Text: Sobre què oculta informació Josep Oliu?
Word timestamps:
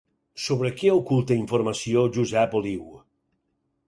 Sobre 0.43 0.69
què 0.77 0.93
oculta 0.93 1.37
informació 1.41 2.05
Josep 2.15 2.57
Oliu? 2.61 2.89